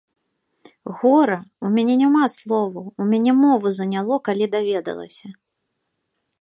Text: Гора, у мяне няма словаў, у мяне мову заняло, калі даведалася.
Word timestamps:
Гора, 0.99 1.35
у 1.67 1.71
мяне 1.75 1.97
няма 2.03 2.23
словаў, 2.37 2.85
у 3.03 3.09
мяне 3.11 3.31
мову 3.45 3.67
заняло, 3.81 4.13
калі 4.31 4.45
даведалася. 4.59 5.27